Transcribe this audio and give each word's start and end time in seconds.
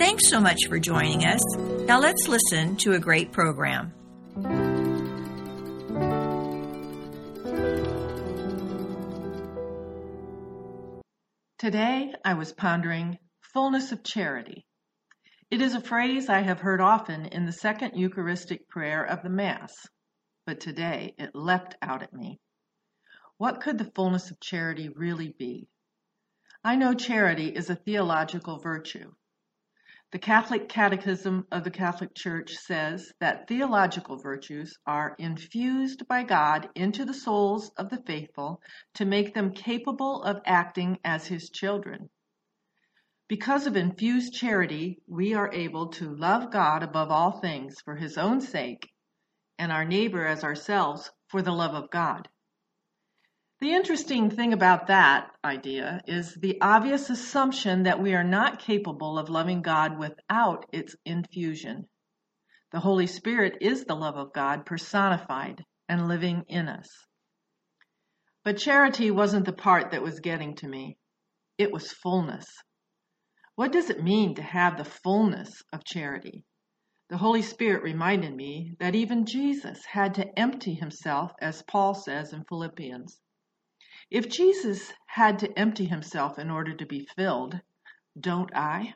Thanks 0.00 0.30
so 0.30 0.40
much 0.40 0.60
for 0.66 0.78
joining 0.78 1.26
us. 1.26 1.42
Now 1.84 2.00
let's 2.00 2.26
listen 2.26 2.76
to 2.76 2.92
a 2.92 2.98
great 2.98 3.32
program. 3.32 3.92
Today 11.58 12.14
I 12.24 12.32
was 12.32 12.50
pondering 12.54 13.18
fullness 13.52 13.92
of 13.92 14.02
charity. 14.02 14.64
It 15.50 15.60
is 15.60 15.74
a 15.74 15.82
phrase 15.82 16.30
I 16.30 16.40
have 16.40 16.60
heard 16.60 16.80
often 16.80 17.26
in 17.26 17.44
the 17.44 17.52
second 17.52 17.92
Eucharistic 17.94 18.70
prayer 18.70 19.04
of 19.04 19.22
the 19.22 19.28
Mass 19.28 19.70
but 20.46 20.60
today 20.60 21.14
it 21.18 21.34
leapt 21.34 21.76
out 21.82 22.02
at 22.02 22.14
me. 22.14 22.40
What 23.36 23.60
could 23.60 23.76
the 23.76 23.92
fullness 23.94 24.30
of 24.30 24.40
charity 24.40 24.88
really 24.88 25.34
be? 25.38 25.68
I 26.64 26.76
know 26.76 26.94
charity 26.94 27.48
is 27.48 27.68
a 27.68 27.76
theological 27.76 28.60
virtue. 28.60 29.12
The 30.12 30.18
Catholic 30.18 30.68
Catechism 30.68 31.46
of 31.52 31.62
the 31.62 31.70
Catholic 31.70 32.16
Church 32.16 32.56
says 32.56 33.12
that 33.20 33.46
theological 33.46 34.16
virtues 34.16 34.76
are 34.84 35.14
infused 35.20 36.08
by 36.08 36.24
God 36.24 36.68
into 36.74 37.04
the 37.04 37.14
souls 37.14 37.70
of 37.76 37.90
the 37.90 38.02
faithful 38.02 38.60
to 38.94 39.04
make 39.04 39.34
them 39.34 39.52
capable 39.52 40.24
of 40.24 40.42
acting 40.44 40.98
as 41.04 41.28
His 41.28 41.48
children. 41.50 42.10
Because 43.28 43.68
of 43.68 43.76
infused 43.76 44.34
charity, 44.34 45.00
we 45.06 45.34
are 45.34 45.52
able 45.52 45.90
to 45.90 46.16
love 46.16 46.50
God 46.50 46.82
above 46.82 47.12
all 47.12 47.38
things 47.38 47.80
for 47.80 47.94
His 47.94 48.18
own 48.18 48.40
sake 48.40 48.90
and 49.60 49.70
our 49.70 49.84
neighbor 49.84 50.26
as 50.26 50.42
ourselves 50.42 51.08
for 51.28 51.40
the 51.40 51.52
love 51.52 51.74
of 51.74 51.88
God. 51.88 52.28
The 53.60 53.74
interesting 53.74 54.30
thing 54.30 54.54
about 54.54 54.86
that 54.86 55.32
idea 55.44 56.00
is 56.06 56.34
the 56.34 56.58
obvious 56.62 57.10
assumption 57.10 57.82
that 57.82 58.00
we 58.00 58.14
are 58.14 58.24
not 58.24 58.58
capable 58.58 59.18
of 59.18 59.28
loving 59.28 59.60
God 59.60 59.98
without 59.98 60.64
its 60.72 60.96
infusion. 61.04 61.86
The 62.72 62.80
Holy 62.80 63.06
Spirit 63.06 63.58
is 63.60 63.84
the 63.84 63.94
love 63.94 64.16
of 64.16 64.32
God 64.32 64.64
personified 64.64 65.62
and 65.90 66.08
living 66.08 66.46
in 66.48 66.68
us. 66.68 66.88
But 68.44 68.56
charity 68.56 69.10
wasn't 69.10 69.44
the 69.44 69.52
part 69.52 69.90
that 69.90 70.02
was 70.02 70.20
getting 70.20 70.54
to 70.56 70.66
me. 70.66 70.96
It 71.58 71.70
was 71.70 71.92
fullness. 71.92 72.46
What 73.56 73.72
does 73.72 73.90
it 73.90 74.02
mean 74.02 74.36
to 74.36 74.42
have 74.42 74.78
the 74.78 74.86
fullness 74.86 75.50
of 75.70 75.84
charity? 75.84 76.44
The 77.10 77.18
Holy 77.18 77.42
Spirit 77.42 77.82
reminded 77.82 78.34
me 78.34 78.76
that 78.80 78.94
even 78.94 79.26
Jesus 79.26 79.84
had 79.84 80.14
to 80.14 80.38
empty 80.38 80.72
himself, 80.72 81.32
as 81.42 81.62
Paul 81.64 81.92
says 81.92 82.32
in 82.32 82.44
Philippians. 82.44 83.20
If 84.10 84.28
Jesus 84.28 84.92
had 85.06 85.38
to 85.38 85.56
empty 85.56 85.84
himself 85.84 86.36
in 86.36 86.50
order 86.50 86.74
to 86.74 86.84
be 86.84 87.06
filled, 87.16 87.60
don't 88.18 88.50
I? 88.56 88.94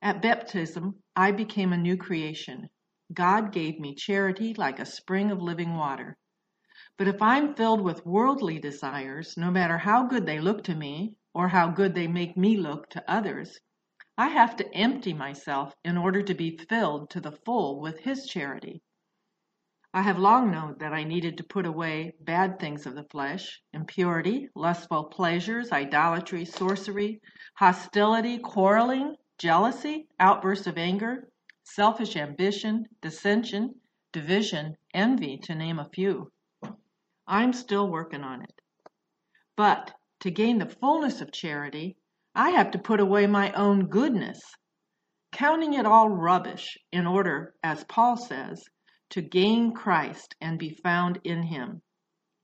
At 0.00 0.22
baptism, 0.22 1.02
I 1.16 1.32
became 1.32 1.72
a 1.72 1.76
new 1.76 1.96
creation. 1.96 2.70
God 3.12 3.52
gave 3.52 3.80
me 3.80 3.96
charity 3.96 4.54
like 4.54 4.78
a 4.78 4.86
spring 4.86 5.32
of 5.32 5.42
living 5.42 5.74
water. 5.74 6.16
But 6.96 7.08
if 7.08 7.20
I'm 7.20 7.56
filled 7.56 7.80
with 7.80 8.06
worldly 8.06 8.60
desires, 8.60 9.36
no 9.36 9.50
matter 9.50 9.78
how 9.78 10.06
good 10.06 10.24
they 10.24 10.38
look 10.38 10.62
to 10.64 10.74
me 10.76 11.16
or 11.34 11.48
how 11.48 11.70
good 11.70 11.92
they 11.92 12.06
make 12.06 12.36
me 12.36 12.56
look 12.56 12.88
to 12.90 13.10
others, 13.10 13.58
I 14.16 14.28
have 14.28 14.54
to 14.56 14.72
empty 14.72 15.14
myself 15.14 15.74
in 15.84 15.98
order 15.98 16.22
to 16.22 16.34
be 16.34 16.58
filled 16.58 17.10
to 17.10 17.20
the 17.20 17.32
full 17.32 17.80
with 17.80 17.98
His 17.98 18.26
charity. 18.26 18.82
I 19.94 20.00
have 20.00 20.18
long 20.18 20.50
known 20.50 20.76
that 20.78 20.94
I 20.94 21.04
needed 21.04 21.36
to 21.36 21.44
put 21.44 21.66
away 21.66 22.14
bad 22.20 22.58
things 22.58 22.86
of 22.86 22.94
the 22.94 23.04
flesh, 23.04 23.60
impurity, 23.74 24.48
lustful 24.54 25.04
pleasures, 25.04 25.70
idolatry, 25.70 26.46
sorcery, 26.46 27.20
hostility, 27.56 28.38
quarreling, 28.38 29.16
jealousy, 29.36 30.08
outbursts 30.18 30.66
of 30.66 30.78
anger, 30.78 31.28
selfish 31.64 32.16
ambition, 32.16 32.86
dissension, 33.02 33.74
division, 34.12 34.76
envy, 34.94 35.36
to 35.42 35.54
name 35.54 35.78
a 35.78 35.90
few. 35.90 36.32
I'm 37.26 37.52
still 37.52 37.88
working 37.88 38.22
on 38.22 38.40
it. 38.40 38.60
But 39.56 39.92
to 40.20 40.30
gain 40.30 40.56
the 40.56 40.74
fullness 40.80 41.20
of 41.20 41.32
charity, 41.32 41.98
I 42.34 42.50
have 42.50 42.70
to 42.70 42.78
put 42.78 43.00
away 43.00 43.26
my 43.26 43.52
own 43.52 43.88
goodness, 43.88 44.40
counting 45.32 45.74
it 45.74 45.84
all 45.84 46.08
rubbish 46.08 46.78
in 46.92 47.06
order, 47.06 47.54
as 47.62 47.84
Paul 47.84 48.16
says, 48.16 48.64
to 49.12 49.22
gain 49.22 49.72
Christ 49.72 50.34
and 50.40 50.58
be 50.58 50.70
found 50.70 51.20
in 51.24 51.42
him, 51.42 51.82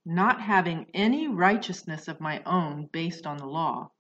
not 0.05 0.41
having 0.41 0.91
any 0.95 1.27
righteousness 1.27 2.09
of 2.09 2.21
my 2.21 2.43
own 2.45 2.87
based 2.93 3.27
on 3.27 3.39
the 3.39 3.47
law, 3.47 3.91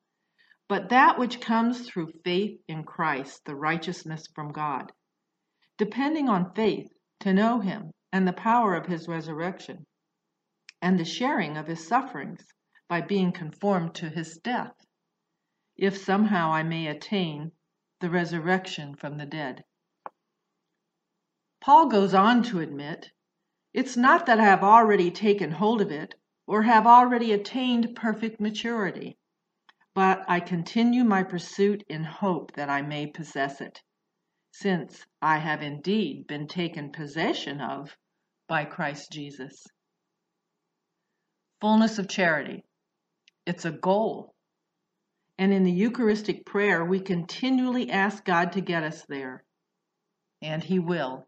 but 0.69 0.91
that 0.91 1.19
which 1.19 1.41
comes 1.41 1.89
through 1.89 2.13
faith 2.25 2.61
in 2.69 2.85
Christ, 2.85 3.45
the 3.47 3.57
righteousness 3.57 4.27
from 4.35 4.53
God, 4.53 4.93
depending 5.79 6.29
on 6.29 6.55
faith 6.55 6.93
to 7.21 7.33
know 7.33 7.61
him 7.61 7.91
and 8.13 8.29
the 8.29 8.35
power 8.35 8.75
of 8.75 8.87
his 8.87 9.09
resurrection, 9.09 9.87
and 10.83 10.99
the 11.01 11.05
sharing 11.05 11.57
of 11.57 11.67
his 11.67 11.89
sufferings 11.89 12.47
by 12.87 13.01
being 13.01 13.33
conformed 13.33 13.95
to 13.95 14.11
his 14.11 14.39
death 14.39 14.75
if 15.79 15.97
somehow 15.97 16.53
I 16.53 16.65
may 16.65 16.89
attain 16.89 17.53
the 18.01 18.11
resurrection 18.11 18.95
from 18.97 19.17
the 19.17 19.27
dead. 19.27 19.65
Paul 21.61 21.89
goes 21.89 22.15
on 22.15 22.43
to 22.45 22.61
admit, 22.61 23.11
it's 23.73 23.97
not 23.97 24.27
that 24.27 24.41
I 24.41 24.45
have 24.45 24.63
already 24.63 25.11
taken 25.11 25.51
hold 25.51 25.81
of 25.81 25.91
it 25.91 26.15
or 26.47 26.63
have 26.63 26.87
already 26.87 27.33
attained 27.33 27.95
perfect 27.95 28.41
maturity, 28.41 29.19
but 29.95 30.25
I 30.29 30.41
continue 30.41 31.05
my 31.05 31.23
pursuit 31.23 31.85
in 31.89 32.05
hope 32.05 32.53
that 32.53 32.71
I 32.71 32.83
may 32.83 33.07
possess 33.07 33.61
it, 33.61 33.83
since 34.53 35.05
I 35.21 35.39
have 35.39 35.63
indeed 35.63 36.27
been 36.27 36.47
taken 36.47 36.91
possession 36.91 37.61
of 37.61 37.97
by 38.47 38.65
Christ 38.65 39.13
Jesus. 39.13 39.67
Fullness 41.61 41.99
of 41.99 42.09
charity. 42.09 42.65
It's 43.47 43.65
a 43.65 43.73
goal 43.73 44.35
and 45.39 45.53
in 45.53 45.63
the 45.63 45.71
Eucharistic 45.71 46.45
prayer, 46.45 46.85
we 46.85 46.99
continually 46.99 47.91
ask 47.93 48.25
God 48.25 48.53
to 48.53 48.61
get 48.61 48.83
us 48.83 49.05
there. 49.09 49.45
And 50.43 50.65
He 50.65 50.81
will. 50.81 51.28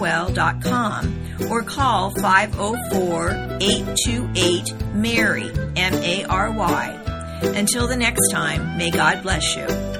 AOL.com 0.00 1.50
or 1.50 1.62
call 1.62 2.10
504 2.10 3.30
828 3.60 4.94
MARY. 4.94 5.50
Until 7.42 7.86
the 7.86 7.96
next 7.96 8.30
time, 8.30 8.76
may 8.76 8.90
God 8.90 9.22
bless 9.22 9.56
you. 9.56 9.99